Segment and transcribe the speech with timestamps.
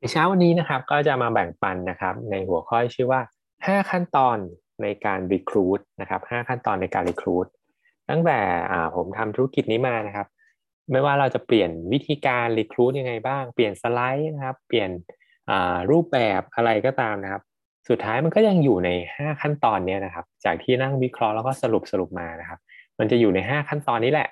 [0.00, 3.20] ในเช้าวันนี้นะครับก็จะมาแบ่งปันนะครับในหัวข้อชื่อว่า
[3.56, 4.38] 5 ขั้นตอน
[4.82, 7.46] ในการรีครูดนะครับ5ขั้นตอนในการรีครูด
[8.10, 8.38] ตั้งแต่
[8.96, 10.26] ผมทำธุรกิจนี้มานะครับ
[10.92, 14.90] ไม่ว่าเราจะเปลี่ยนวิธีการรีครูดยังไงบ้าง เปลี่ยนสไลด์นะครับ เปลี่ยน
[15.90, 17.42] รูปแบบอะไรก็ตามนะครับ
[17.88, 22.58] สุดท้ายมันก็ยังอยู่ใน 5 ขั้นตอนนี้นะครับ จากที่นั่งวิเคราะห์แล้วก็สรุปสรุปมานะครับ
[22.98, 24.28] มันจะอยู่ใน 5 ขั้นตอนนี้แหละ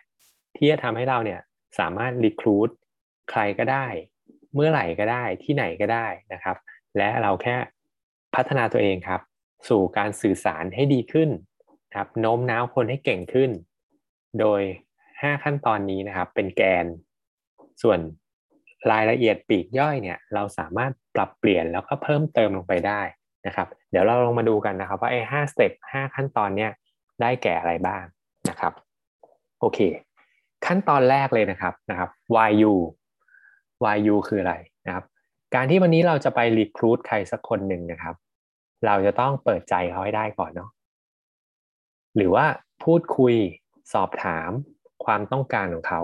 [0.56, 1.40] ที่จะทำให้เราเนี่ย
[1.78, 2.68] สามารถรีครูด
[3.30, 3.86] ใครก็ได้
[4.55, 6.57] เมื่อไหร่ก็ได้ที่ไหนก็ได้นะครับ
[6.97, 7.57] และเราแค่
[8.34, 9.21] พัฒนาตัวเองครับ
[9.69, 11.30] สู่การสื่อสารให้ดีขึ้น
[11.95, 13.51] ครับโน้มน้าวคนให้เก่งขึ้น
[14.41, 14.61] โดย
[15.02, 16.87] 5 ขั้นตอนนี้นะครับเป็นแกน
[17.83, 17.98] ส่วน
[18.91, 23.01] รายละเอียดปีกย่อยเนี่ยเราสามารถปรับเปลี่ยนแล้วก็เพิ่มเติมลงไปได้
[23.46, 26.71] นะครับ เดี๋ยวเราลองมาดูกันนะครับว่าไอ้ห้าสเต็ปห้าขั้นตอนเนี่ย
[27.21, 28.05] ได้แก่อะไรบ้าง
[28.49, 28.73] นะครับ
[29.60, 29.79] โอเค
[30.66, 32.74] ขั้นตอนแรกเลยนะครับนะครับ why you
[33.98, 34.55] YU คืออะไร
[34.87, 35.05] นะครับ
[35.55, 38.15] การที่วันนี้เราจะไปรีครูดใครสักคนหนึ่งนะครับ
[38.87, 40.71] เราจะต้องเปิดใจเขาให้ได้ก่อนเนาะ
[42.16, 42.45] หรือว่า
[42.84, 43.34] พูดคุย
[43.93, 44.51] สอบถาม
[45.04, 46.02] ความต้องการของเขา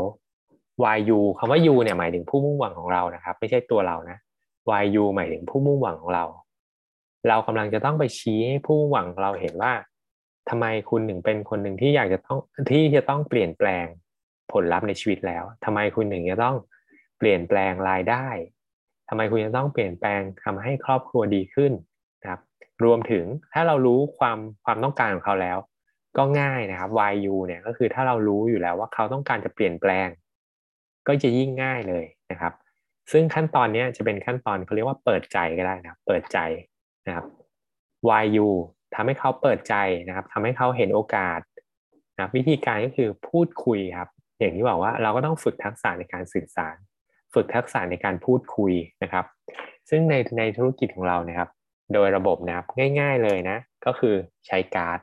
[0.99, 4.19] YU คำว่า U เนี่ยหมายถึงผู้มุ่งหวังของเรานะครับ ไม่ใช่ตัวเรานะ
[4.85, 6.25] YU หมายถึงผู้มุ่งหวังของเรา
[7.29, 9.73] เรากำลังจะต้องไปชี้ให้ผู้มุ่งหวังเราเห็นว่า
[10.51, 12.39] ทำไมคุณหนึ่งเป็นคนหนึ่งที่อยากจะต้อง
[12.71, 13.87] ที่จะต้องเปลี่ยนแปลง
[14.53, 16.57] ผลลัพธ์ในชีวิตแล้วทำไมคุณหนึ่งจะต้อง
[17.19, 18.27] เปลี่ยนแปลงรายได้
[19.09, 21.73] ทำไมคุณจะต้องเปลี่ยนแปลงทำให้ครอบครัวดีขึ้น
[22.23, 22.41] นะครับ
[22.85, 25.59] รวมถึงถ้าเรารู้ความความต้องการของเขาแล้ว
[26.17, 30.09] ก็ง่ายนะครับ YU เนี่ยก็คือถ้าเรารู้อยู่แล้วว่าเขาต้องการจะเปลี่ยนแปลง
[31.07, 32.53] ก็จะยิ่งง่ายเลยนะครับ
[33.13, 36.39] ซึ่งขั้นตอนนี้จะเป็นขั้นตอนเขาเรียกว่าเปิดใจก็ได้นะครับ เปิดใจ
[37.07, 37.27] นะครับ
[38.25, 38.49] YU
[38.95, 39.75] ทำให้เขาเปิดใจ
[40.07, 41.41] นะครับทำให้เขาเห็นโอกาส
[42.17, 46.77] นะวิธีการก็คือพูดคุยครับ อย่างที่บอกว่าเราก็ต้องฝึกทักษะในการสื่อสาร
[47.35, 49.25] ฝึกทักษะในการพูดคุยนะครับ
[49.91, 51.49] ซึ่งในในธุรกิจของเรานะครับ
[51.95, 52.67] โดยระบบนะครับ
[52.99, 54.15] ง่าย ๆเลยนะ ก็คือ
[54.47, 55.01] ใช้การ์ด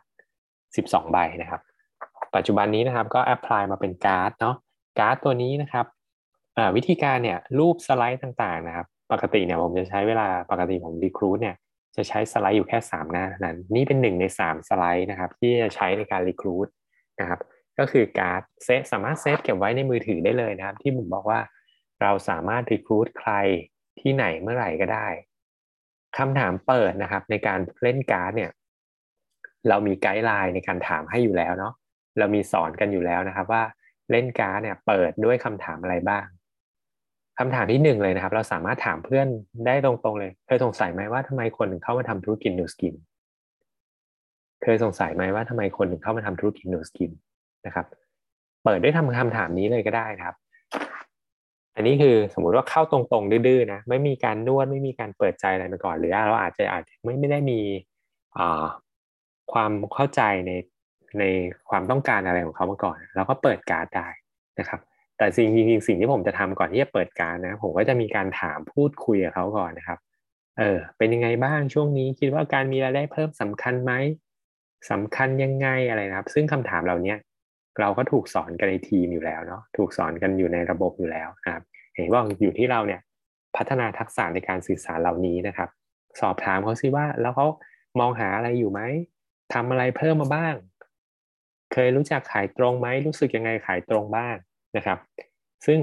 [0.54, 1.62] 12 ใบนะครับ
[2.36, 4.56] ปัจจุบันนี้นะครับก็ apply มาเป็นการ์ดเนาะ
[5.00, 5.86] การ์ดตัวนี้นะครับ
[6.76, 11.56] วิธีการเนี่ยรูปสไลด์ต่างๆนะครับ ปกติเนี่ยผมจะใช้เวลาปกติผม recruit เนี่ย
[11.96, 16.68] จะใช้สไลด์อยู่แค่ 3 หน้านั้น นี่เป็นหนึ่งใน 3 สไลด์นะครับ ที่จะใช้ในการ recruit
[17.20, 17.40] นะครับ
[17.80, 21.40] ก็คือการ์ดเซตสามารถ save เก็บไว้ในมือถือได้เลยนะครับ ที่ผมบอกว่า
[22.02, 23.32] เราสามารถ recruit ใคร
[24.00, 25.08] ที่ไหนเมื่อไหร่ก็ได้
[26.18, 28.52] คำถามเปิดนะครับในการเล่นการ์ดเนี่ย
[29.70, 31.74] เรามี guideline ในการถามให้อยู่แล้วเนาะ
[32.20, 33.64] เรามีสอนกันอยู่แล้วนะครับว่า
[34.12, 36.26] เล่นการ์ดเนี่ยเปิดด้วยคำถามอะไรบ้าง
[37.40, 39.28] คำถามที่หนึ่งเลยนะครับ เราสามารถถามเพื่อน
[39.66, 42.96] ได้ตรงๆเลย เคยสงสัยไหมว่าทำไมคนถึงเข้ามาทำธุรกิจ Nu Skin
[44.64, 47.12] เคยสงสัยไหมว่าทำไมคนถึงเข้ามาทำธุรกิจ Nu Skin
[47.66, 47.86] นะครับ
[48.64, 50.36] เปิดด้วยทำคำถามนี้เลยก็ได้นะครับ
[51.76, 57.60] อันนี้คือสมมุติว่าเข้าตรงๆ ดื้อๆนะไม่มีการนวดไม่มีการเปิดใจอะไรมาก่อน หรือเราอาจจะอาจจะไม่ไม่ได้มี
[59.54, 60.52] ความเข้าใจใน
[61.20, 61.24] ใน
[61.70, 64.08] ความต้องการอะไรของเขามาก่อน เราก็เปิดการ์ดได้
[64.60, 64.80] นะครับ
[65.18, 70.00] แต่สิ่งจริงๆสิ่งที่ผมจะทำก่อนที่จะเปิดการนะ ผมก็จะมีการถามพูดคุยกับเขาก่อนนะครับ
[70.60, 73.92] เออ เป็นยังไงบ้างช่วงนี้คิดว่าการมีรายได้เพิ่มสำคัญไหม
[74.92, 77.16] สำคัญยังไงอะไรนะครับ ซึ่งคำถามเหล่านี้
[77.80, 81.64] เราก็ถูกสอนกันในทีมอยู่แล้วเนาะถูกสอนกันอยู่ในระบบอยู่แล้วนะครับ
[81.96, 83.02] เห็นว่าอยู่ที่เราเนี่ย
[83.58, 85.70] พัฒนาทักษะในการสื่อสารเหล่านี้นะครับ
[86.22, 87.48] สอบถามเขาซิว่าแล้วเขา
[88.00, 88.82] มองหาอะไรอยู่ไหม
[89.54, 90.56] ทำอะไรเพิ่มมาบ้าง
[91.74, 94.36] เคยรู้จักขายตรงไหมรู้สึกยังไงขายตรงบ้าง
[94.78, 94.98] นะครับ
[95.66, 95.80] ซึ่ง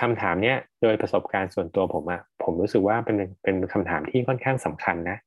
[0.00, 5.18] คำถามเนี้ยโดยประสบการณ์ส่วนตัวผมอะผมรู้สึกว่าเป็นเป็นคำถามที่ค่อนข้างสำคัญนะ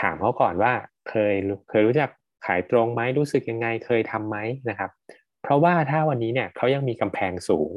[0.00, 0.72] ถามเขาก่อนว่า
[1.08, 1.34] เคย
[1.70, 2.10] เคยรู้จัก
[2.46, 4.36] ขายตรงไหมรู้สึกยังไงเคยทำไหม
[4.70, 4.90] นะครับ
[5.42, 7.72] เพราะว่าถ้าวันนี้เนี่ยเขายังมีกำแพงสูง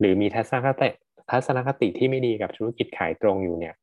[0.00, 0.90] หรือมีทัศนคติ
[1.30, 3.74] ทัศนคติที่ไม่ดีกับธุรกิจขายตรงอยู่เนี่ย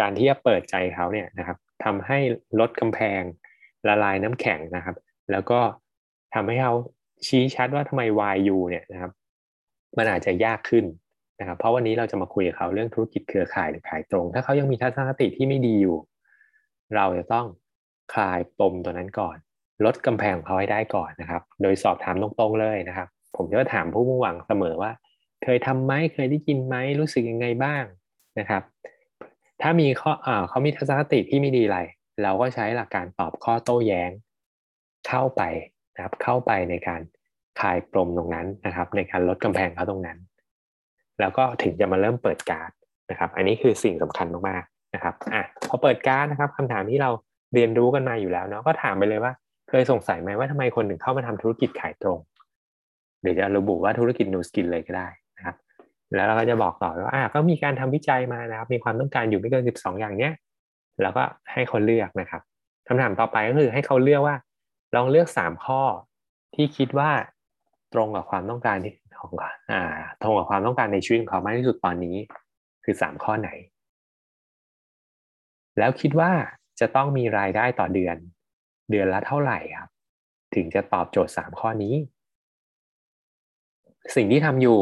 [0.00, 2.18] การที่จะเปิดใจเขาเนี่ยนะครับทำให้
[2.60, 3.20] ลดกำแพง
[3.88, 4.96] ละลายน้ำแข็งนะครับ
[5.30, 5.60] แล้วก็
[6.34, 6.74] ทำให้เขา
[7.26, 8.02] ชี้ชัดว่าทำไม
[8.46, 9.10] YU เนี่ยนะครับ
[9.96, 10.84] มันอาจจะยากขึ้น
[11.40, 15.96] นะครับ เพราะวันนี้เราจะมาคุยกับเขาเรื่องธุรกิจเครือข่ายหรือขายตรง ถ้าเขายังมีทัศนคติที่ไม่ดีอยู่
[16.96, 17.46] เราจะต้อง
[18.12, 19.36] คลายปมตัวนั้นก่อน
[19.84, 24.92] ลดกำแพงของเขาให้ได้ก่อนนะครับ โดยสอบถามตรงๆเลยนะครับ ผมจะถามผู้มุ่งหวังเสมอว่า
[25.44, 27.84] เคยทำไหมเคยได้ยินไหมรู้สึกยังไงบ้าง
[28.38, 28.62] นะครับ
[29.62, 31.78] ถ้ามีข้ออ่าเขามีทัศนคติที่ไม่ดีอะไร
[32.22, 34.10] เราก็ใช้หลักการตอบข้อโต้แย้ง
[35.08, 35.42] เข้าไป
[35.94, 37.00] นะครับ เข้าไปในการ
[37.60, 40.18] คลายปมตรงนั้นนะครับ ในการลดกำแพงเขาตรงนั้น
[41.20, 42.70] แล้วก็ถึงจะมาเริ่มเปิดการ์ด
[43.10, 47.10] นะครับ อันนี้คือสิ่งสำคัญมากๆนะครับอะพอเปิดการ์ดนะครับคำถามที่เรา
[47.54, 49.32] เรียนรู้กันมาอยู่แล้วเนาะก็ถามไปเลยว่า
[49.68, 52.18] เคยสงสัยไหมว่าทำไมคนถึงเข้ามาทำธุรกิจขายตรง
[53.20, 55.56] หรือจะระบุว่าธุรกิจนูสกินเลยก็ได้นะครับ
[56.14, 60.32] แล้วเราก็จะบอกต่อว่าอ่าก็มีการทำวิจัยมานะครับ มีความต้องการอยู่ไม่เกินสิบสองอย่างเนี้ย
[61.02, 61.22] แล้วก็
[61.52, 62.42] ให้คนเลือกนะครับ
[62.86, 64.36] คำถามต่อไปก็คือให้เขาเลือกว่า
[64.94, 65.82] ลองเลือกสามข้อ
[66.54, 67.10] ที่คิดว่า
[67.92, 69.32] ตรงกับความต้องการที่ของ
[69.72, 69.82] อ่า
[70.22, 72.16] ตรงกับความต้องการในชีวิตของเขามากที่สุดตอนนี้
[72.84, 73.50] คือสามข้อไหน
[75.78, 76.30] แล้วคิดว่า
[76.82, 78.16] จะต้องมีรายได้ต่อเดือน
[78.90, 79.90] เดือนละเท่าไหร่ครับ
[80.54, 81.94] ถึงจะตอบโจทย์สามข้อนี้
[84.16, 84.80] สิ่งที่ทำอยู่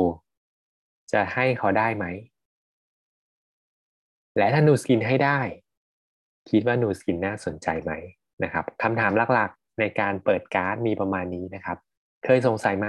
[1.12, 2.06] จะให้เขาได้ไหม
[4.36, 5.38] และถ้า Nu Skin ให้ได้
[6.50, 7.92] คิดว่า Nu Skin น่าสนใจไหม
[8.42, 11.78] นะครับคำถามหลักๆในการเปิดการ์ดมีประมาณนี้นะครับ
[12.24, 12.88] เคยสงสัยไหม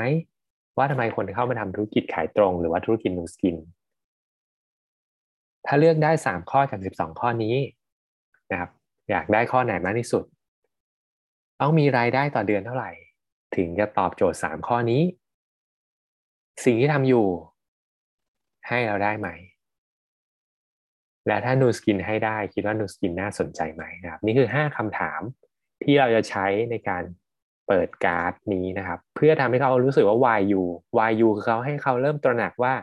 [0.77, 3.55] ว่าทำไมคนเข้ามาทำธุรกิจขายตรง หรือว่าธุรกิจ Nu Skin
[5.65, 7.55] ถ้าเลือกได้สามข้อจากสิบสองข้อนี้
[8.51, 8.69] นะครับ
[9.09, 10.23] อยากได้ข้อไหนมากที่สุด
[11.61, 12.91] ต้องมีรายได้ต่อเดือนเท่าไหร่
[13.55, 15.01] ถึงจะตอบโจทย์สามข้อนี้
[16.65, 17.25] สิ่งที่ทำอยู่
[18.67, 19.29] ให้เราได้ไหม
[21.27, 25.21] และถ้านูสกินให้ได้คิดว่านูสกินน่าสนใจไหมนะครับ นี่คือห้าคำถาม
[25.83, 27.03] ที่เราจะใช้ในการ
[27.67, 30.63] เปิดการ์ดนี้นะครับ เพื่อทำให้เขารู้สึกว่า why you
[30.97, 32.73] why you คือเขาให้เขาเริ่มตระหนักว่า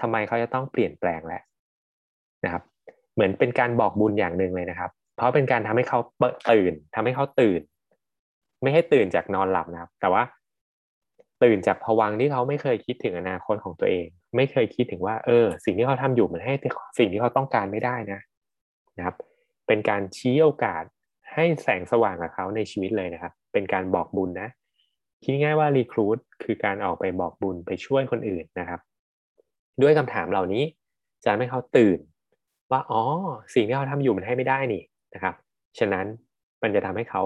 [0.00, 1.42] ทำไมเขาจะต้องเปลี่ยนแปลงแล้ว
[2.44, 2.62] นะครับ
[3.14, 7.60] เหมือนเป็นการบอกบุญอย่างหนึ่งเลยนะครับ เพราะเป็นการทำให้เขาเปิดตื่นทำให้เขาตื่น
[8.62, 10.22] ไม่ให้ตื่นจากนอนหลับนะครับ แต่ว่า
[11.42, 14.06] ตื่นจากผวังที่เขาไม่เคยคิดถึงอนาคตของตัวเอง
[14.36, 16.54] ไม่เคยคิดถึงว่า เออ สิ่งที่เขาทำอยู่มันให้
[16.98, 18.20] สิ่งที่เขาต้องการไม่ได้นะ
[18.98, 19.16] นะครับ
[19.66, 20.82] เป็นการชี้โอกาส
[21.34, 24.48] ให้แสงสว่างกับเขาในชีวิตเลยนะครับ เป็นการบอกบุญนะ
[25.22, 28.80] คิดง่ายว่ารีครูดคือการออกไปบอกบุญไปช่วยคนอื่นนะครับ
[29.82, 30.62] ด้วยคำถามเหล่านี้
[31.22, 31.98] จะทำให้เขาตื่น
[32.70, 33.02] ว่าอ๋อ
[33.54, 34.82] สิ่งที่เขาทำอยู่มันให้ไม่ได้นี่
[35.14, 35.34] นะครับ
[35.78, 36.06] ฉะนั้น
[36.62, 37.22] มันจะทำให้เขา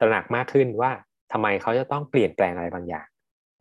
[0.00, 0.92] ตระหนักมากขึ้นว่า
[1.32, 3.06] ทำไมเขาจะต้องเปลี่ยนแปลงอะไรบางอย่าง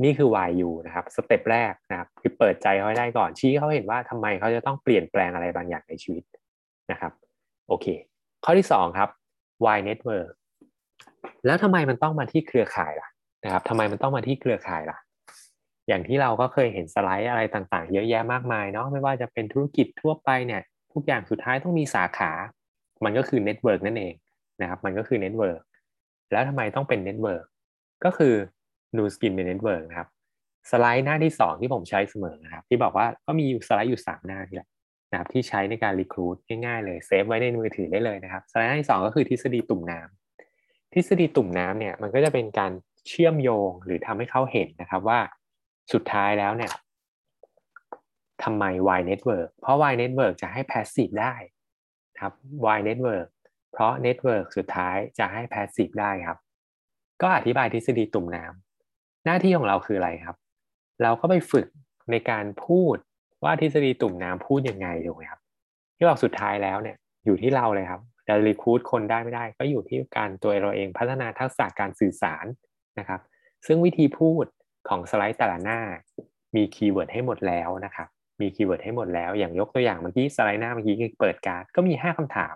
[0.04, 6.24] นี่คือ why you นะครับสเต็ปแรกนะครับคือเปิดใจเขาได้ก่อนชี้เขาเห็นว่าทำไมเขาจะต้องเปลี่ยนแปลงอะไรบางอย่างในชีวิต
[6.92, 7.12] นะครับ
[7.68, 7.88] โอเค
[8.46, 9.10] ข้อที่2ครับ
[9.66, 10.30] why network
[11.46, 13.10] แล้วทำไมมันต้องมาที่เครือข่ายล่ะ
[13.44, 14.98] นะครับทำไมมันต้องมาที่เครือข่ายล่ะ
[15.88, 20.62] อย่างที่เราก็เคยเห็นสไลด์อะไรต่างๆ เยอะแยะมากมายเนาะไม่ว่าจะเป็นธุรกิจทั่วไปเนี่ย
[20.94, 22.32] ทุกอย่างสุดท้ายต้องมีสาขา
[23.04, 24.14] มันก็คือ network นั่นเอง
[24.62, 25.62] นะครับ มันก็คือ network
[26.32, 27.46] แล้วทำไมต้องเป็น network
[28.06, 28.34] ก็คือ
[28.98, 30.10] Nu Skin เป็น network นะครับ
[30.72, 34.70] สไลด์หน้าที่ 2 ที่ผมใช้เสมอนะครับ ที่บอกว่าก็มีสไลด์อยู่ 3 หน้าที่แหละ
[35.12, 42.72] นะครับที่ใช้ในการรีคูดง่ายๆเลยเซฟไว้ในมือถือได้เลยนะครับสไลด์หน้าที่ 2 ก็คือทฤษฎีตุ่มน้ำทฤษฎีตุ่มน้ำเนี่ยมันก็จะเป็นการ
[43.08, 45.20] เชื่อมโยงหรือทำให้เขาเห็นนะครับว่า
[45.94, 46.72] สุดท้ายแล้วเนี่ย
[48.44, 48.64] ทำไม
[48.98, 51.36] Y Network เพราะ Y Network จะให้ Passive ได้
[52.20, 52.32] ครับ
[52.78, 53.28] Y Network
[53.72, 56.38] เพราะ Network สุดท้ายจะให้ Passive ได้ครับ
[57.22, 60.36] ก็อธิบายทฤษฎีตุ่มน้ำหน้าที่ของเราคืออะไรครับ
[61.04, 61.68] เราก็ไปฝึก
[62.12, 62.98] ในการพูด
[63.44, 65.40] ว่าทฤษฎีตุ่มน้ำพูดยังไงถูกไหมครับ
[65.98, 72.46] ที่บอกสุดท้ายแล้วเนี่ยอยู่ที่เราเลยครับจะ recruit คนได้ไม่ได้ ก็อยู่ที่การตัวเราเองพัฒนาทักษะการสื่อสาร
[73.00, 73.22] นะครับ
[73.68, 74.46] ซึ่งวิธีพูด
[74.90, 75.80] ของสไลด์แต่ละหน้า
[76.56, 78.08] มี keyword ให้หมดแล้วนะครับ
[78.42, 82.56] มี keyword ให้หมดแล้ว อย่างยกตัวอย่างเมื่อกี้สไลด์หน้าเมื่อกี้เปิดการ์ดก็มี 5คำถาม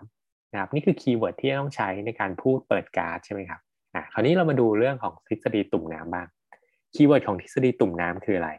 [0.52, 3.62] นะครับนี่คือ keyword ที่ต้องใช้ในการพูดเปิดการ์ดใช่ไหมครับ
[3.96, 6.28] อะคราวนี้เรามาดูเรื่องของทฤษฎีตุ่มน้ำบ้าง
[6.94, 8.52] keyword ของทฤษฎีตุ่มน้ำคืออะไร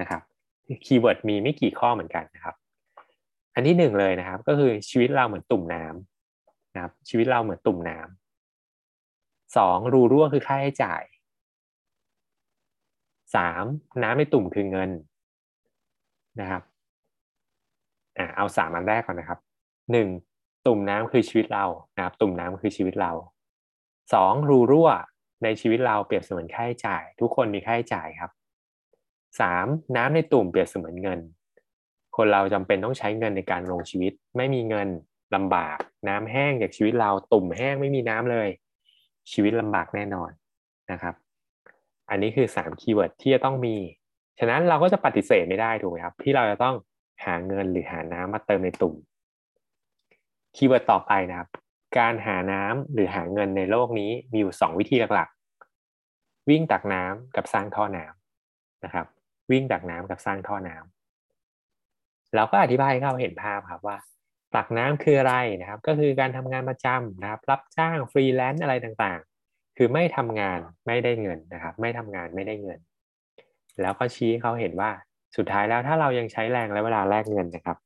[0.00, 0.22] นะครับ
[0.86, 2.54] keyword มีไม่กี่ข้อเหมือนกันนะครับ
[3.54, 11.02] อันที่หนึ่งเลยนะครับ ก็คือชีวิตเราเหมือนตุ่มน้ำนะครับ ชีวิตเราเหมือนตุ่มน้ำสองรูรั่วคือค่าใช้จ่าย
[13.34, 13.64] สาม
[14.02, 14.90] น้ำในตุ่มคือเงิน
[16.40, 16.62] นะครับ
[18.18, 19.38] อ่าเอาสามอันแรกก่อนนะครับ
[19.92, 20.08] หนึ่ง
[20.66, 21.64] ตุ่มน้ำคือชีวิตเรา
[21.96, 23.12] นะครับ ตุ่มน้ำคือชีวิตเรา
[24.14, 24.90] สองรูรั่ว
[25.44, 28.30] ในชีวิตเราเปรียบเสมือนค่าใช้จ่าย ทุกคนมีค่าใช้จ่ายครับ
[29.40, 29.66] สาม
[29.96, 31.20] น้ำในตุ่มเปรียบเสมือนเงิน
[32.16, 34.88] คนเราจำเป็นต้องใช้เงินในการลงชีวิต ไม่มีเงิน
[35.34, 35.78] ลำบาก
[36.08, 38.48] น้ำแห้งจากชีวิตเราตุ่มแห้งไม่มีน้ำเลย
[39.32, 40.30] ชีวิตลำบากแน่นอน
[40.92, 41.14] นะครับ
[42.10, 43.76] อันนี้คือสามคีย์เวิร์ดที่จะต้องมี
[44.38, 46.74] ฉะนั้นเราก็จะปฏิเสธไม่ได้ถูกไหมครับ ที่เราจะต้อง
[47.24, 48.94] หาเงินหรือหาน้ำมาเติมในตุ่ม
[50.56, 51.48] keyword ต่อไปนะครับ
[51.98, 59.06] การหาน้ำหรือหาเงินในโลกนี้มีอยู่สองวิธีหลักๆ วิ่งตักน้ำกับสร้างท่อน้ำนะครับ
[59.50, 63.96] วิ่งตักน้ำกับสร้างท่อน้ำเราก็อธิบายให้เขาเห็นภาพครับว่า
[64.56, 72.78] ตักน้ำคืออะไรนะครับ ก็คือการทำงานประจำนะครับ รับจ้างฟรีแลนซ์อะไรต่างๆ คือไม่ทำงานไม่ได้เงินนะครับ ไม่ทำงานไม่ได้เงิน
[73.80, 74.90] แล้วก็ชี้เขาเห็นว่า
[75.36, 77.76] สุดท้ายแล้วถ้าเรายังใช้แรงและเวลาแลกเงินนะครับ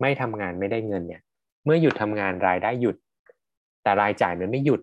[0.00, 1.22] ไม่ทำงานไม่ได้เงินเนี่ย
[1.64, 2.96] เมื่อหยุดทำงานรายได้หยุด
[3.82, 4.80] แต่รายจ่ายมันไม่หยุด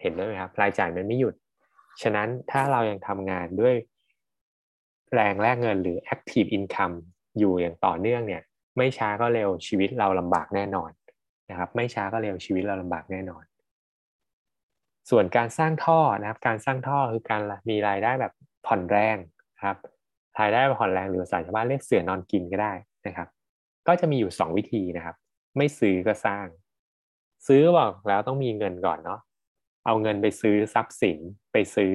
[0.00, 1.34] เห็นไหมครับ รายจ่ายมันไม่หยุด
[2.02, 3.74] ฉะนั้นถ้าเรายังทำงานด้วย
[5.14, 6.96] แรงแลกเงินหรือ active income
[7.38, 8.42] อยู่อย่างต่อเนื่องเนี่ย
[8.76, 10.90] ไม่ช้าก็เร็วชีวิตเราลำบากแน่นอน
[11.50, 13.44] นะครับ ไม่ช้าก็เร็วชีวิตเราลำบากแน่นอน
[15.10, 18.32] ส่วนการสร้างท่อนะครับ การสร้างท่อคือการมีรายได้แบบ
[18.66, 19.16] ผ่อนแรง
[19.64, 19.76] ครับ
[20.38, 22.72] รายได้ผ่อนแรงหรือภาษาชาวบ้านเรียกเสือนอนกินก็ได้
[23.06, 23.28] นะครับ
[23.86, 25.16] ก็จะมีอยู่ 2 วิธีนะครับ
[25.56, 26.46] ไม่ซื้อก็สร้าง
[27.46, 29.20] ซื้อบอกแล้วต้องมีเงินก่อนเนาะ
[29.86, 31.18] เอาเงินไปซื้อทรัพย์สิน
[31.52, 31.94] ไปซื้อ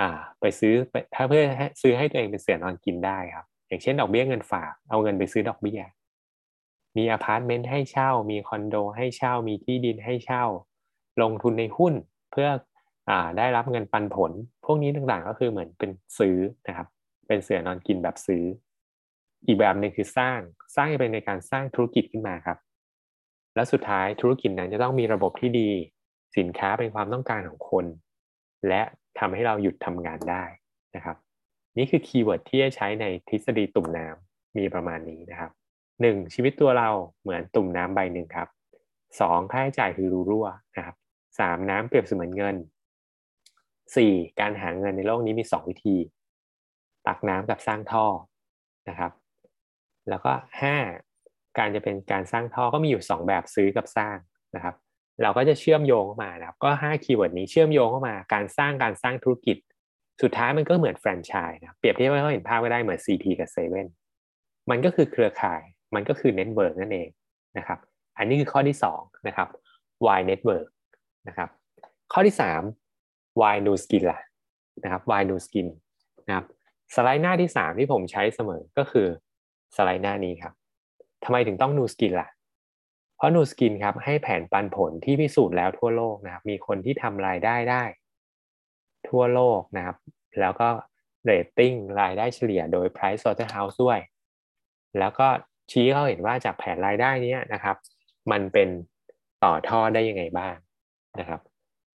[0.00, 0.08] อ่า
[0.40, 0.72] ไปซื้อ
[1.14, 1.42] ถ้าเพื่อ
[1.82, 5.80] ซื้อให้ตัวเองเป็นเสือนอนกินได้ครับ อย่างเช่นดอกเบี้ยเงินฝากเอาเงินไปซื้อดอกเบี้ย
[6.96, 10.44] มีอพาร์ตเมนต์ให้เช่า มีคอนโดให้เช่า มีที่ดินให้เช่า
[11.22, 11.94] ลงทุนในหุ้น
[12.30, 12.48] เพื่อ
[13.10, 14.32] อ่าได้รับเงินปันผล
[14.64, 16.36] พวกนี้ต่างๆก็คือเหมือนเป็นซื้อ
[16.68, 16.86] นะครับ
[17.30, 18.44] เป็นเสือนอนกินแบบซื้อ
[19.46, 20.38] อีกแบบหนึ่งคือสร้าง
[20.76, 22.58] สร้างเป็นในการสร้างธุรกิจขึ้นมาครับ
[23.54, 25.70] แล้วสุดท้ายธุรกิจนั้นจะต้องมีระบบที่ดี
[26.36, 27.86] สินค้าเป็นความต้องการของคน
[28.68, 28.82] และ
[29.18, 30.44] ทำให้เราหยุดทำงานได้
[30.96, 31.16] นะครับ
[31.78, 35.50] นี่คือ keyword ที่จะใช้ในทฤษฎีตุ่มน้ำมีประมาณนี้นะครับ
[36.00, 36.90] หนึ่งชีวิตตัวเรา
[37.22, 38.48] เหมือนตุ่มน้ำใบหนึ่งครับ
[39.20, 40.46] สองค่าใช้จ่ายคือรูรั่ว
[40.76, 40.96] นะครับ
[41.38, 42.56] สามน้ำเปรียบเสมือนเงิน
[43.96, 45.96] สี่การหาเงินในโลกนี้มีสองวิธี
[47.06, 48.06] ตักน้ำกับสร้างท่อ
[48.88, 49.12] นะครับ
[50.08, 50.76] แล้วก็ห้า
[51.58, 54.16] การจะเป็นการสร้างท่อก็มีอยู่สองแบบซื้อกับสร้าง
[54.54, 54.74] นะครับ
[55.22, 59.56] เราก็จะเชื่อมโยงเข้ามานะครับ ก็ห้า keyword นี้เชื่อมโยงเข้ามา การสร้างการสร้างธุรกิจ
[60.22, 65.62] สุดท้ายมันก็เหมือนแฟรนไชส์นะเปรียบเทียบให้เขาเห็นภาพก็ได้เหมือน CP กับ7มันก็คือเครือข่าย
[65.94, 67.08] มันก็คือ network นั่นเอง
[67.58, 67.78] นะครับ
[68.18, 69.48] อันนี้คือข้อที่2นะครับ
[70.18, 70.66] why network
[71.28, 71.48] นะครับ
[72.12, 72.34] ข้อที่
[72.90, 74.20] 3 why Nu Skin ล่ะ
[74.82, 75.68] นะครับ why Nu Skin
[76.26, 76.46] นะครับ
[76.94, 79.06] สไลด์หน้าที่3ที่ผมใช้เสมอก็คือ
[79.76, 80.54] สไลด์หน้านี้ครับ
[81.24, 82.28] ทำไมถึงต้อง new skill ล่ะ
[83.16, 87.82] เพราะ new skill ครับให้แผนปันผลที่พิสูจน์แล้วทั่วโลกนะครับ มีคนที่ทำรายได้ได้
[89.08, 89.96] ทั่วโลกนะครับ
[90.40, 90.68] แล้วก็
[91.24, 93.98] เรตติ้งรายได้เฉลี่ยโดย Price Waterhouse ด้วย
[94.98, 95.28] แล้วก็
[95.70, 97.76] ชี้เขาเห็นว่าจากแผนรายได้นี้นะครับ
[98.30, 98.68] มันเป็น
[99.44, 100.54] ต่อท่อได้ยังไงบ้าง
[101.18, 101.40] นะครับ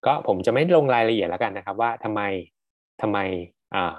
[0.05, 2.21] ก็ผมจะไม่ลงรายละเอียดแล้วกันนะครับ ว่าทำไม
[3.01, 3.17] ทำไม
[3.75, 3.95] อ่า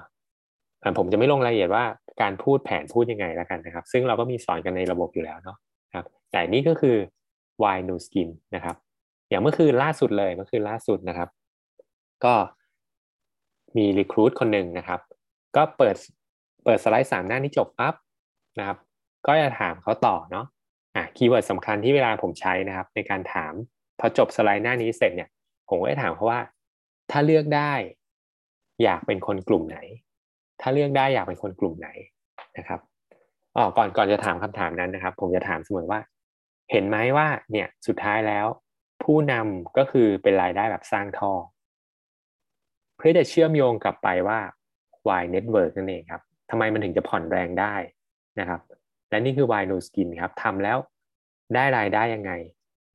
[0.99, 1.85] ผมจะไม่ลงรายละเอียดว่า
[2.23, 5.57] การพูดแผนพูดยังไงแล้วกันนะครับ ซึ่งเราก็มีสอนกันในระบบอยู่แล้วเนาะ
[5.95, 6.97] ครับแต่นี่ก็คือ
[7.63, 8.77] why no skin นะครับ
[9.29, 11.29] อย่างเมื่อคืนล่าสุดเลยเมื่อคืนล่าสุดนะครับ
[12.25, 12.35] ก็
[13.77, 15.01] มี recruit คนหนึ่งนะครับ
[15.57, 15.97] ก็เปิด
[16.65, 17.95] เปิดสไลด์สามหน้านี้จบปั๊บ
[18.59, 18.79] นะครับ
[19.27, 20.47] ก็จะถามเขาต่อเนาะ
[20.97, 23.53] อะ keyword สำคัญที่เวลาผมใช้นะครับ ในการถาม
[24.01, 25.29] พอจบสไลด์หน้านี้เสร็จเนี่ย
[25.69, 26.41] ผมก็จะถามเขาว่า
[27.11, 27.73] ถ้าเลือกได้
[28.83, 29.79] อยากเป็นคนกลุ่มไหน
[30.61, 31.89] ถ้าเลือกได้อยากเป็นคนกลุ่มไหน
[32.59, 32.81] นะครับ
[33.57, 36.01] อ๋อก่อนก่อนจะถามคำถามนั้นนะครับ ผมจะถามเสมอว่า
[36.71, 38.47] เห็นไหมว่าเนี่ยสุดท้ายแล้ว
[39.03, 41.33] ผู้นำก็คือเป็นรายได้แบบสร้างท่อ
[42.97, 44.39] เพื่อจะเชื่อมโยงกลับไปว่า
[45.09, 47.75] why network นั่นเองครับทำไมมันถึงจะผ่อนแรงได้
[48.41, 48.61] นะครับ
[49.11, 50.79] และนี่คือ why no skin ครับทำแล้ว
[51.55, 52.33] ได้รายได้ยังไง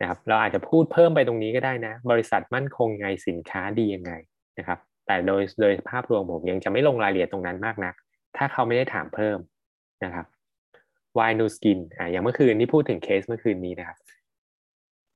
[0.01, 4.12] นะครับ เราอาจจะพูดเพิ่มไปตรงนี้ก็ได้นะ บริษัทมั่นคงไงสินค้าดียังไง
[4.58, 4.80] นะครับ
[5.12, 7.96] แต่โดยโดยภาพรวมผมยังจะไม่ลงรายละเอียดตรงนั้นมากนัก
[8.38, 9.38] ถ้าเขาไม่ได้ถามเพิ่ม
[10.03, 10.25] นะครับ
[11.18, 13.98] why no skin อ่าอย่างเมื่อคืนที่พูดถึงเคสเมื่อคืนนี้นะครับ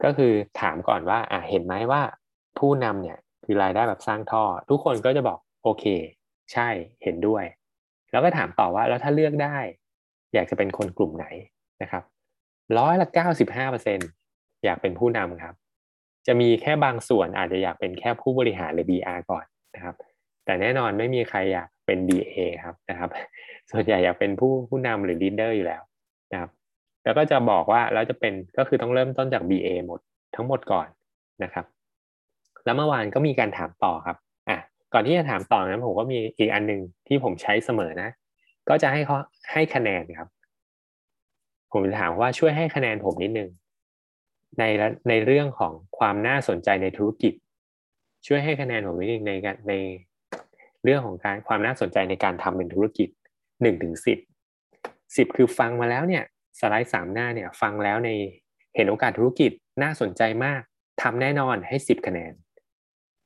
[0.03, 2.01] ก็คือถามก่อนว่าอ่าเห็นไหมว่า
[2.59, 5.85] ผู้นำเนี่ยคือรายได้แบบสร้างท่อ ทุกคนก็จะบอกโอเค
[6.53, 6.69] ใช่
[7.03, 7.43] เห็นด้วย
[8.11, 9.57] แล้วก็ถามต่อว่าแล้วถ้าเลือกได้
[10.33, 11.25] อยากจะเป็นคนกลุ่มไหน
[11.81, 12.03] นะครับ
[12.77, 13.99] ร้อยละเก้าสิบห้าเปอร์เซ็น
[14.63, 15.55] อยากเป็นผู้นำครับ
[16.27, 19.45] จะมีแค่บางส่วนอาจจะอยากเป็นแค่ผู้บริหารหรือ BR ก่อน
[19.75, 19.96] นะครับ
[20.46, 23.10] แต่แน่นอนไม่มีใครอยากเป็น BA ครับนะครับ
[23.72, 25.82] ส่วนใหญ่อยากเป็นผู้ผู้นำหรือ leader อยู่แล้ว
[26.32, 26.51] นะครับ
[27.03, 30.00] แล้วก็จะบอกว่าแล้วจะเป็นก็คือต้องเริ่มต้นจาก BA หมด
[30.36, 30.88] ทั้งหมดก่อน
[31.44, 31.65] นะครับ
[32.65, 34.17] แล้วเมื่อวานก็มีการถามต่อครับ
[34.50, 34.58] อะ
[34.94, 38.10] ก่อนที่จะถามต่อนะผมก็มีอีกอันหนึ่งที่ผมใช้เสมอนะ
[38.70, 39.17] ก็จะให้เขา
[39.51, 40.29] ให้คะแนนครับ
[41.72, 43.50] ผมจะถามว่าช่วยให้คะแนนผมนิดนึง
[44.60, 44.63] ใน
[45.10, 47.34] ในเรื่องของความน่าสนใจในธุรกิจ
[48.25, 49.32] ช่วยให้คะแนนผมนิดนึงใน
[49.70, 49.74] ใน
[50.84, 53.10] เรื่องของการความน่าสนใจในการทำเป็นธุรกิจ
[53.62, 54.20] หนึ่งถึงสิบ
[55.17, 56.24] สิบคือฟังมาแล้วเนี่ย
[56.60, 58.10] สไลด์สามหน้าเนี่ยฟังแล้วใน
[58.75, 59.51] เห็นโอกาสธุรกิจ
[59.84, 60.62] น่าสนใจมาก
[61.01, 62.34] ทำแน่นอนให้สิบคะแนน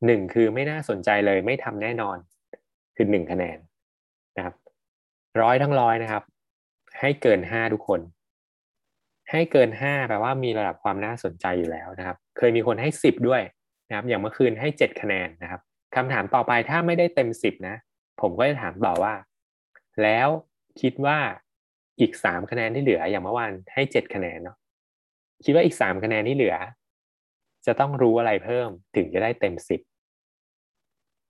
[0.06, 2.18] หนึ่งคือไม่น่าสนใจเลยไม่ทำแน่นอน
[2.96, 3.58] คือหนึ่งคะแนน
[4.38, 4.56] นะครับ
[5.42, 6.24] ร้อยทั้งร้อยนะครับ
[7.00, 8.02] ให้เกินห้าทุกคน
[9.32, 13.42] ให้เกินห้าแปลว่ามีระดับความน่าสนใจอยู่แล้วนะครับ เคยมีคนให้สิบด้วย
[13.90, 15.62] นะครับ อย่างเมื่อคืนให้เจ็ดคะแนนนะครับ
[15.96, 17.76] คำถามต่อไปถ้าไม่ได้เต็มสิบนะ
[18.22, 19.14] ผมก็จะถามต่อว่า
[20.04, 20.28] แล้ว
[20.82, 21.18] คิดว่า
[22.00, 24.58] อีกสามคะแนนที่เหลืออย่างเมื่อวานให้เจ็ดคะแนนเนาะ
[25.46, 26.56] คิดว่าอีกสามคะแนนที่เหลือ
[27.66, 29.82] จะต้องรู้อะไรเพิ่มถึงจะได้เต็มสิบ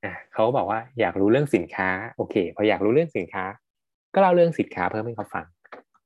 [0.04, 3.44] อะเขาบอกว่าอยากรู้เรื่องสินค้าโอเค พออยากรู้เรื่องสินค้า
[4.14, 5.46] ก็เล่าเรื่องสินค้าเพิ่มให้เขาฟัง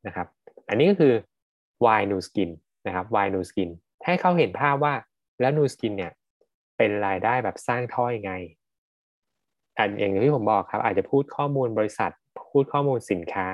[0.08, 0.28] นะครับ
[0.70, 1.14] อันนี้ก็คือ
[1.86, 2.50] why new skin
[2.88, 3.70] นะครับ why new skin
[4.06, 4.94] ให้เขาเห็นภาพว่า
[5.42, 6.12] แล้ว new skin เนี่ย
[6.78, 8.34] เป็นรายได้แบบสร้างท่อยังไง
[9.78, 12.12] อันอย่างที่ผมบอกครับ อาจจะพูดข้อมูลบริษัท
[12.52, 13.48] พูดข้อมูลสินค้า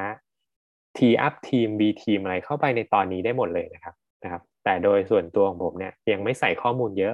[0.98, 7.14] T up ทีม B ทีมอะไรเข้าไปในตอนนี้ได้หมดเลยนะครับนะครับ แต่โดยส่วนตัวของผมเนี่ยยังไม่ใส่ข้อมูลเยอะ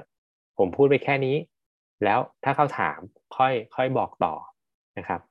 [0.57, 1.35] ผมพูดไปแค่นี้
[2.03, 2.99] แล้วถ้าเขาถาม
[3.37, 4.33] ค่อยค่อยบอกต่อ
[4.97, 5.21] นะครับ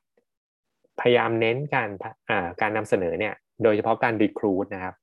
[1.00, 1.88] พยายามเน้นการ
[2.60, 4.94] การนำเสนอเนี่ยโดยเฉพาะการรีครูดนะครับ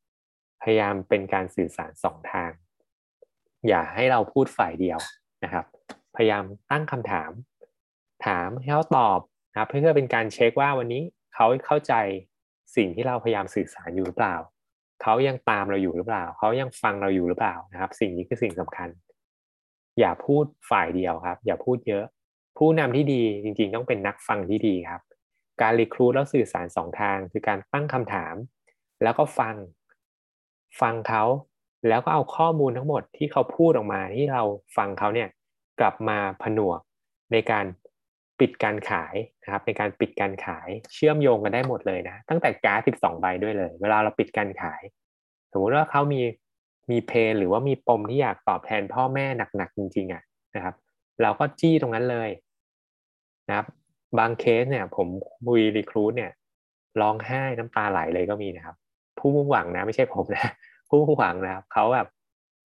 [0.62, 2.52] พยายามเป็นการสื่อสารสองทาง
[3.68, 5.00] อย่าให้เราพูดฝ่ายเดียว
[5.44, 5.66] นะครับ
[6.16, 7.32] พยายามตั้งคำถาม
[8.26, 9.20] ถามให้เขาตอบ
[9.52, 11.02] นะครับเพื่อเป็นการเช็คว่าวันนี้
[11.36, 11.94] เขาเข้าใจ
[12.76, 14.36] สิ่งที่เราพยายามสื่อสารอยู่หรือเปล่า
[15.02, 18.90] เขายังตามเราอยู่หรือเปล่า เขายังฟังเราอยู่หรือเปล่านะครับ สิ่งนี้คือสิ่งสำคัญ
[20.00, 22.06] อย่าพูดฝ่ายเดียวครับ อย่าพูดเยอะ
[22.58, 25.02] ผู้นำที่ดีจริงๆ ต้องเป็นนักฟังที่ดีครับ
[25.62, 28.36] การรีครูดแล้วสื่อสารสองทาง คือการตั้งคำถาม
[29.04, 29.56] แล้วก็ฟัง
[30.82, 31.24] ฟังเขา
[31.88, 34.44] แล้วก็เอาข้อมูลทั้งหมดที่เขาพูดออกมาที่เรา
[34.78, 35.30] ฟังเขาเนี่ย
[35.80, 36.80] กลับมาผนวก
[37.32, 37.66] ในการ
[38.40, 44.82] ปิดการขายนะครับในการปิดการขายเชื่อมโยงกันได้หมดเลยนะ ตั้งแต่การ์ด12 ใบด้วยเลย เวลาเราปิดการขาย
[45.52, 46.22] สมมติว่าเขามี
[46.92, 49.26] มีเพนหรือว่ามีปมที่อยากตอบแทนพ่อแม่
[49.58, 50.24] หนักๆจริงๆอะ
[50.56, 50.76] นะครับ
[51.22, 52.30] เราก็จี้ตรงนั้นเลย
[53.48, 53.68] นะครับ
[54.20, 55.08] บางเคสเนี่ย ผม
[55.48, 56.32] บุย recruit เนี่ย
[57.02, 58.76] ร้องไห้น้ำตาไหลเลยก็มีนะครับ
[59.18, 60.52] ผู้มุ่งหวังนะไม่ใช่ผมนะ
[60.92, 62.08] ผู้หวังนะครับเขาแบบ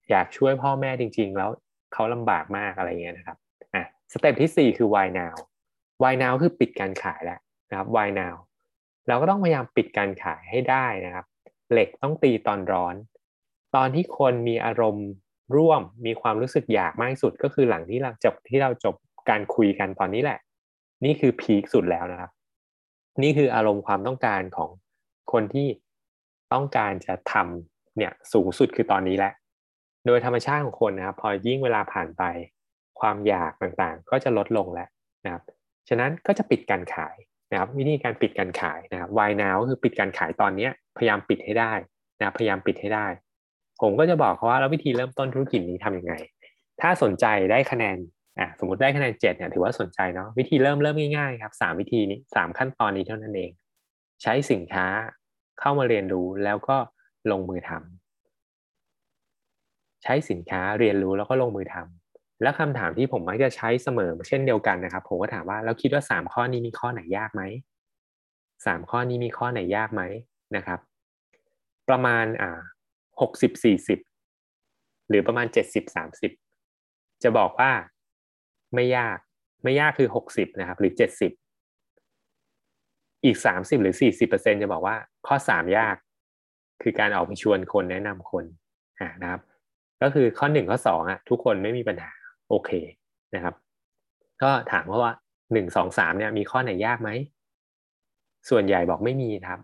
[0.10, 1.50] อยากช่วยพ่อแม่จริง ๆ แล้ว
[1.94, 3.38] เขาลำบากมากอะไรเงี้ยนะครับ
[3.74, 5.36] อะสเต็ปที่สี่คือ why now
[6.02, 7.40] why now คือปิดการขายแล้ว
[7.70, 8.36] นะครับ why now
[9.08, 11.26] เราก็ต้องพยายามปิดการขายให้ได้นะครับ
[11.72, 12.96] เหล็กต้องตีตอนร้อน
[13.76, 15.08] ตอนที่คนมีอารมณ์
[15.56, 18.96] ร่วมมีความรู้สึกอยากมากที่สุดก็คือหลังที่เราจบที่เราจบ
[19.30, 20.40] การคุยกันตอนนี้แหละ
[21.06, 22.32] นี่คือพีคสุดแล้วนะครับ
[23.24, 24.70] นี่คืออารมณ์ความต้องการของ
[25.32, 25.68] คนที่
[26.54, 29.34] ต้องการจะทำ เนี่ยสูงสุดคือตอนนี้แหละ
[30.06, 32.24] โดยธรรมชาติของคนนะครับพอยิ่งเวลาผ่านไป
[33.00, 34.90] ความอยากต่างๆ ก็จะลดลงแล้ว
[35.26, 35.44] นะครับ
[35.90, 37.16] ฉะนั้นก็จะปิดการขาย
[37.52, 41.74] นะครับวิธีการปิดการขายนะครับ why now ก็คือปิดการขายตอนนี้พยายามปิดให้ได้
[42.20, 43.08] นะพยายามปิดให้ได้
[43.82, 46.14] ผมก็จะบอกเขาว่าแล้ววิธีเริ่มต้นธุรกิจนี้ทํำยังไง
[46.82, 47.98] ถ้าสนใจได้คะแนน
[48.40, 53.52] อะสมมติได้คะแนนเจ็ดเนี่ยถือว่าสนใจเนาะวิธีเริ่มเริ่มง่ายๆครับสามวิธีนี้สามขั้นตอนนี้เท่านั้นเอง
[54.22, 54.86] ใช้สินค้า
[55.60, 56.78] เข้ามาเรียนรู้แล้วก็
[57.32, 67.42] ลงมือทำใช้สินค้าเรียนรู้แล้วก็ลงมือทำแล้วคำถามที่ผมมักจะใช้เสมอเช่นเดียวกันนะครับ ผมก็ถามว่าแล้วคิดว่าสามข้อนี้มีข้อไหนยากไหม
[68.66, 70.02] สามข้อนี้มีข้อไหนยากไหม
[70.56, 70.80] นะครับ
[71.90, 72.60] ประมาณอ่า
[73.22, 74.00] หกสิบสี่สิบ
[75.10, 76.32] หรือประมาณเจ็ดสิบสามสิบ
[77.24, 77.72] จะบอกว่า
[78.76, 79.18] ไม่ยาก
[79.64, 81.32] ไม่ยากคือหกสิบนะครับ หรือเจ็ดสิบ
[83.26, 84.96] อีกสามสิบหรือสี่สิบเปอร์เซ็นจะบอกว่า
[85.28, 85.96] ข้อสามยาก
[86.82, 88.46] คือการออกไปชวนคนแนะนำคน
[89.22, 89.42] นะครับ
[90.02, 92.12] ก็คือข้อหนึ่งข้อสองอะทุกคนไม่มีปัญหา
[92.50, 92.72] โอเค
[93.36, 93.56] นะครับ
[94.44, 95.14] ก็ถามว่า
[95.54, 97.10] หนึ่งสองสามเนี่ยมีข้อไหนยากไหม
[98.50, 99.60] ส่วนใหญ่บอกไม่มีครับ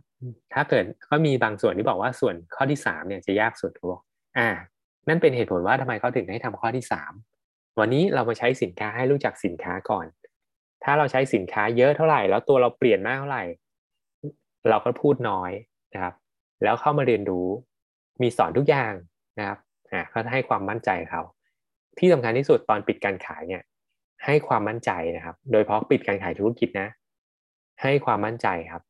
[0.54, 4.02] ถ้าเกิดก็มีบางส่วนที่บอกว่าส่วนข้อที่สามเนี่ยจะยากสุดบอก
[4.38, 4.50] อ่า
[5.08, 7.14] นั่นเป็นเหตุผลว่าทำไมเขาถึงให้ทำข้อที่สาม
[7.80, 10.06] วันนี้เรามาใช้สินค้าให้รู้จักสินค้าก่อน
[10.84, 13.44] ถ้าเราใช้สินค้าเยอะเท่าไหร่ แล้วตัวเราเปลี่ยนมากเท่าไหร่
[14.70, 15.52] เราก็พูดน้อย
[15.94, 16.14] นะครับ
[16.64, 17.48] แล้วเข้ามาเรียนรู้
[18.22, 18.94] มีสอนทุกอย่าง
[19.40, 19.60] นะครับ
[19.92, 21.22] อ่าก็ให้ความมั่นใจเขา
[22.00, 23.64] ที่สำคัญที่สุดตอนปิดการขายเนี่ย
[24.26, 26.88] ให้ความมั่นใจนะครับ โดยเพราะปิดการขายธุรกิจนะ
[27.82, 28.84] ให้ความมั่นใจครับ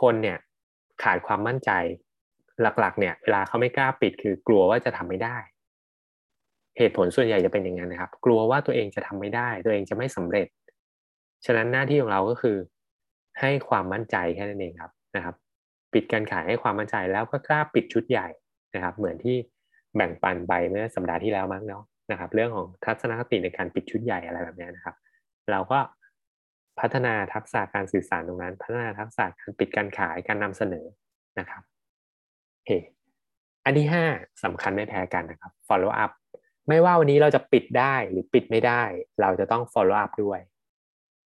[0.00, 0.38] คนเนี่ย
[1.02, 1.70] ขาดความมั่นใจ
[2.62, 5.36] หลักๆ เนี่ย เวลาเขาไม่กล้าปิดคือกลัวว่าจะทำไม่ได้
[6.78, 10.46] เหตุผลส่วนใหญ่จะเป็นอย่างนั้นนะครับ กลัวว่าตัวเองจะทำไม่ได้ ตัวเองจะไม่สำเร็จ
[11.46, 12.56] ฉะนั้นหน้าที่ของเราก็คือ
[13.40, 15.34] ให้ความมั่นใจแค่นั้นเองครับนะครับ
[15.94, 18.28] ปิดการขายให้ความมั่นใจแล้วก็กล้าปิดชุดใหญ่
[18.74, 19.36] นะครับ เหมือนที่
[19.96, 24.96] แบ่งปันไปเมื่อสัปดาห์ที่แล้วมั้งเนาะนะครับ เรื่องของทัศนคติในการปิดชุดใหญ่อะไรแบบนี้นะครับ
[25.50, 25.78] เราก็
[26.80, 30.86] พัฒนาทักษะการสื่อสารตรงนั้น พัฒนาทักษะการปิดการขายการนำเสนอ
[31.38, 31.62] นะครับ
[32.66, 32.78] เฮ้
[33.64, 34.04] อันที่ห้า
[34.44, 36.10] สำคัญไม่แพ้กันนะครับ follow up
[36.68, 38.82] ไม่ว่าวันนี้เราจะปิดได้หรือปิดไม่ได้
[39.20, 40.40] เราจะต้อง follow up ด้วย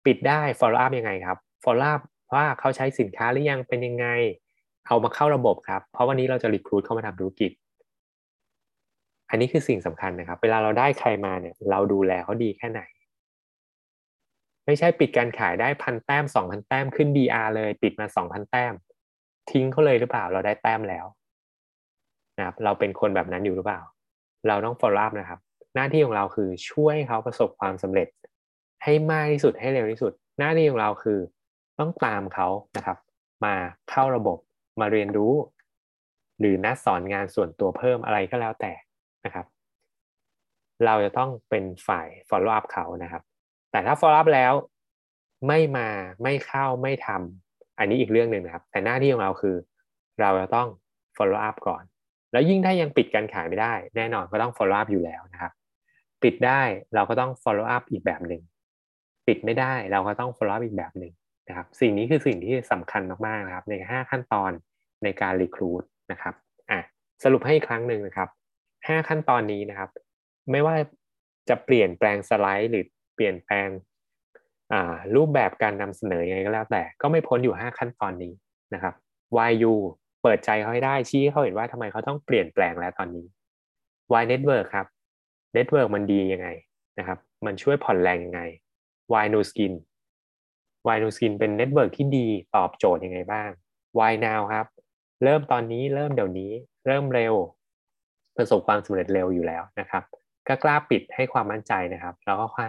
[0.07, 2.01] ปิดได้ follow up ยังไงครับ follow up
[2.35, 4.07] ว่าเขาใช้สินค้าหรือยังเป็นยังไง
[4.87, 7.51] เอามาเข้าระบบครับ เพราะวันนี้เราจะรีคูดเข้ามาทำธุรกิจ
[9.31, 12.81] อันนี้คือสิ่งสำคัญนะครับ เวลาเราได้ใครมาเนี่ย เราดูแลเขาดีแค่ไหน
[14.67, 18.75] ไม่ใช่ปิดการขายได้พันแต้มสองพันแต้มขึ้น DR เลย ปิดมาสองพันแต้ม
[19.51, 21.07] ทิ้งเขาเลยหรือเปล่า เราได้แต้มแล้ว
[22.39, 23.81] นะครับเราเป็นคนแบบนั้นอยู่หรือเปล่า
[24.49, 25.41] เราต้อง follow up นะครับ
[25.75, 28.09] หน้าที่ของเราคือช่วยเขาประสบความสำเร็จ
[28.83, 31.19] ให้มากที่สุดให้เร็วที่สุด หน้าที่ของเราคือ
[31.79, 32.99] ต้องตามเขานะครับ
[33.45, 33.55] มา
[33.91, 34.39] เข้าระบบ
[34.81, 35.35] มาเรียนรู้
[36.41, 38.73] หรือนัดสอนงานส่วนตัวเพิ่มอะไรก็แล้วแต่
[39.25, 39.47] นะครับ
[40.85, 43.23] เราจะต้องเป็นฝ่าย follow up เขานะครับ
[43.71, 44.53] แต่ถ้า follow up แล้ว
[45.49, 45.89] ไม่มา
[46.23, 49.57] ไม่เข้าไม่ทำอันนี้อีกเรื่องหนึ่งนะครับ แต่หน้าที่ของเราคือ
[50.21, 50.69] เราจะต้อง
[51.17, 51.83] follow up ก่อน
[52.33, 55.53] แล้วยิ่งถ้ายังปิดการขายไม่ได้ แน่นอนก็ต้อง follow up อยู่แล้วนะครับ
[56.23, 56.63] ปิดได้
[56.95, 58.43] เราก็ต้อง follow up อีกแบบหนึ่ง
[59.27, 61.13] ปิดไม่ได้เราก็ต้อง follow up อีกแบบหนึ่ง
[61.49, 64.51] นะครับสิ่งนี้คือสิ่งที่สำคัญมากๆนะครับ ใน 5 ขั้นตอน
[65.05, 66.35] ในการ recruit นะครับ
[66.71, 66.81] อะ
[67.25, 68.29] สรุปให้อีกครั้งหนึ่งนะครับ
[68.69, 69.91] 5 ขั้นตอนนี้นะครับ
[70.53, 70.77] ไม่ว่า
[71.49, 73.69] จะเปลี่ยนแปลงสไลด์หรือเปลี่ยนแปลง
[75.17, 78.33] รูปแบบการนำเสนอยังไงก็แล้วแต่ ก็ไม่พ้นอยู่ 5 ขั้นตอนนี้
[78.75, 78.95] นะครับ
[79.37, 79.75] why you
[80.23, 83.27] เปิดใจเขาให้ได้ชี้เขาเห็นว่าทำไมเขาต้องเปลี่ยนแปลงแล้วตอนนี้
[84.13, 84.87] why network ครับ
[85.57, 86.49] network มันดียังไง
[86.99, 88.41] นะครับ มันช่วยผ่อนแรงยังไง
[89.13, 89.73] why no skin
[90.87, 93.51] why no skin เป็นเน็ตเวิร์กที่ดีตอบโจทย์ยังไงบ้าง
[93.99, 94.67] why now ครับ
[95.25, 96.53] เริ่มตอนนี้เริ่มเดี๋ยวนี้
[96.87, 97.35] เริ่มเร็ว
[98.37, 100.03] ประสบความสำเร็จเร็วอยู่แล้วนะครับ
[100.49, 102.65] ก็กล้าปิดให้ความมั่นใจนะครับ แล้วก็ข้อ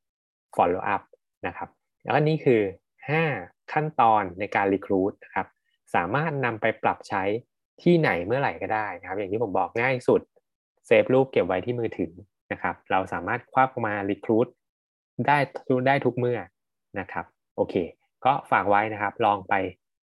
[0.00, 1.02] 5 follow up
[1.46, 1.68] นะครับ
[2.04, 2.60] แล้วก็นี่คือ
[3.16, 5.46] 5 ขั้นตอนในการ recruit นะครับ
[5.94, 7.22] สามารถนำไปปรับใช้
[7.82, 10.20] ที่ไหนเมื่อไหร่ก็ได้นะครับ อย่างที่ผมบอกง่ายสุด
[10.86, 12.12] save รูปเก็บไว้ที่มือถือ
[12.52, 14.48] นะครับ เราสามารถคว้ามา recruit
[15.26, 15.38] ได้
[15.86, 16.38] ได้ทุกเมื่อ
[16.98, 17.24] นะครับ
[17.56, 17.74] โอเค
[18.24, 19.54] ก็ฝากไว้นะครับ ลองไป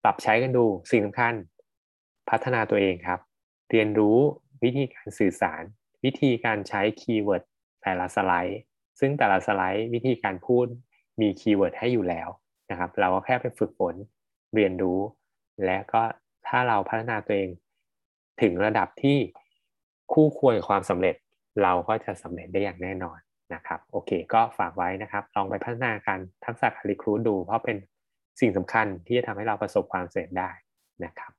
[0.02, 1.34] ปรับใช้กันดูสิ่งสำคัญ
[2.30, 3.20] พัฒนาตัวเองครับ
[3.70, 4.18] เรียนรู้
[4.62, 5.62] วิธีการสื่อสาร
[6.04, 7.42] วิธีการใช้ keyword
[7.82, 8.60] แต่ละสไลด์
[9.00, 10.66] ซึ่งแต่ละสไลด์วิธีการพูด
[11.20, 12.28] มีคีย์เวิร์ดให้อยู่แล้ว
[12.70, 13.94] นะครับ เราก็แค่ไปฝึกฝน
[14.54, 15.00] เรียนรู้
[15.64, 16.02] และก็
[16.46, 17.50] ถ้าเราพัฒนาตัวเอง
[18.42, 19.18] ถึงระดับที่
[20.12, 21.16] คู่ควรกับความสำเร็จ
[21.62, 23.18] เราก็จะสำเร็จได้อย่างแน่นอน
[23.54, 27.76] นะครับโอเคก็ฝากไว้นะครับ ลองไปพัฒนาการทักษะการรีครูดดู เพราะเป็น
[28.40, 30.50] สิ่งสำคัญที่จะทำให้เราประสบความสำเร็จได้
[31.04, 31.32] นะครับ